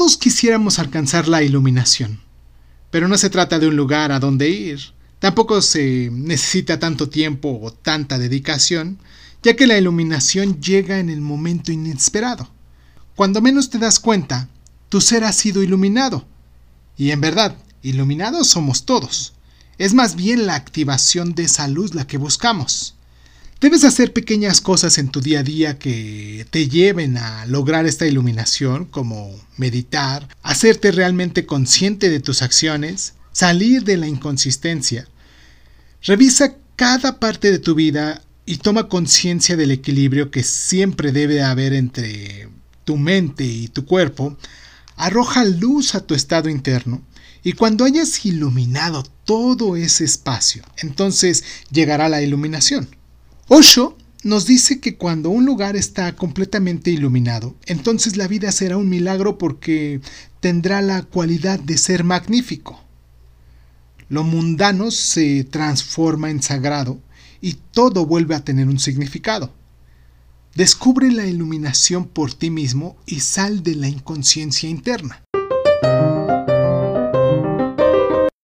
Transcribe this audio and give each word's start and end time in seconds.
Todos 0.00 0.16
quisiéramos 0.16 0.78
alcanzar 0.78 1.28
la 1.28 1.42
iluminación, 1.42 2.20
pero 2.90 3.06
no 3.06 3.18
se 3.18 3.28
trata 3.28 3.58
de 3.58 3.68
un 3.68 3.76
lugar 3.76 4.12
a 4.12 4.18
donde 4.18 4.48
ir. 4.48 4.80
Tampoco 5.18 5.60
se 5.60 6.08
necesita 6.10 6.78
tanto 6.78 7.10
tiempo 7.10 7.60
o 7.60 7.70
tanta 7.70 8.18
dedicación, 8.18 8.98
ya 9.42 9.56
que 9.56 9.66
la 9.66 9.76
iluminación 9.76 10.58
llega 10.58 11.00
en 11.00 11.10
el 11.10 11.20
momento 11.20 11.70
inesperado. 11.70 12.48
Cuando 13.14 13.42
menos 13.42 13.68
te 13.68 13.76
das 13.76 14.00
cuenta, 14.00 14.48
tu 14.88 15.02
ser 15.02 15.22
ha 15.22 15.34
sido 15.34 15.62
iluminado. 15.62 16.26
Y 16.96 17.10
en 17.10 17.20
verdad, 17.20 17.58
iluminados 17.82 18.48
somos 18.48 18.86
todos. 18.86 19.34
Es 19.76 19.92
más 19.92 20.16
bien 20.16 20.46
la 20.46 20.54
activación 20.54 21.34
de 21.34 21.42
esa 21.42 21.68
luz 21.68 21.94
la 21.94 22.06
que 22.06 22.16
buscamos. 22.16 22.94
Debes 23.60 23.84
hacer 23.84 24.14
pequeñas 24.14 24.62
cosas 24.62 24.96
en 24.96 25.10
tu 25.10 25.20
día 25.20 25.40
a 25.40 25.42
día 25.42 25.78
que 25.78 26.46
te 26.48 26.70
lleven 26.70 27.18
a 27.18 27.44
lograr 27.44 27.84
esta 27.84 28.06
iluminación, 28.06 28.86
como 28.86 29.38
meditar, 29.58 30.26
hacerte 30.42 30.92
realmente 30.92 31.44
consciente 31.44 32.08
de 32.08 32.20
tus 32.20 32.40
acciones, 32.40 33.12
salir 33.32 33.84
de 33.84 33.98
la 33.98 34.06
inconsistencia. 34.06 35.08
Revisa 36.02 36.56
cada 36.74 37.20
parte 37.20 37.50
de 37.52 37.58
tu 37.58 37.74
vida 37.74 38.22
y 38.46 38.56
toma 38.56 38.88
conciencia 38.88 39.58
del 39.58 39.72
equilibrio 39.72 40.30
que 40.30 40.42
siempre 40.42 41.12
debe 41.12 41.42
haber 41.42 41.74
entre 41.74 42.48
tu 42.86 42.96
mente 42.96 43.44
y 43.44 43.68
tu 43.68 43.84
cuerpo. 43.84 44.38
Arroja 44.96 45.44
luz 45.44 45.94
a 45.94 46.00
tu 46.00 46.14
estado 46.14 46.48
interno 46.48 47.02
y 47.42 47.52
cuando 47.52 47.84
hayas 47.84 48.24
iluminado 48.24 49.02
todo 49.26 49.76
ese 49.76 50.04
espacio, 50.04 50.62
entonces 50.78 51.44
llegará 51.70 52.08
la 52.08 52.22
iluminación. 52.22 52.88
Osho 53.52 53.98
nos 54.22 54.46
dice 54.46 54.78
que 54.78 54.94
cuando 54.94 55.28
un 55.28 55.44
lugar 55.44 55.74
está 55.74 56.14
completamente 56.14 56.92
iluminado, 56.92 57.56
entonces 57.66 58.16
la 58.16 58.28
vida 58.28 58.52
será 58.52 58.76
un 58.76 58.88
milagro 58.88 59.38
porque 59.38 60.00
tendrá 60.38 60.80
la 60.82 61.02
cualidad 61.02 61.58
de 61.58 61.76
ser 61.76 62.04
magnífico. 62.04 62.80
Lo 64.08 64.22
mundano 64.22 64.92
se 64.92 65.42
transforma 65.42 66.30
en 66.30 66.44
sagrado 66.44 67.00
y 67.40 67.54
todo 67.72 68.06
vuelve 68.06 68.36
a 68.36 68.44
tener 68.44 68.68
un 68.68 68.78
significado. 68.78 69.52
Descubre 70.54 71.10
la 71.10 71.26
iluminación 71.26 72.06
por 72.06 72.32
ti 72.32 72.50
mismo 72.50 72.96
y 73.04 73.18
sal 73.18 73.64
de 73.64 73.74
la 73.74 73.88
inconsciencia 73.88 74.70
interna. 74.70 75.24